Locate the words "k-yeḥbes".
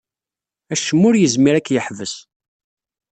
1.65-2.13